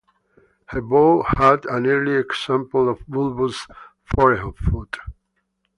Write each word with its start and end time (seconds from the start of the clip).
Her 0.69 0.81
bow 0.81 1.21
had 1.21 1.65
an 1.67 1.85
early 1.85 2.13
example 2.15 2.89
of 2.89 3.07
bulbous 3.07 3.67
forefoot. 4.03 4.97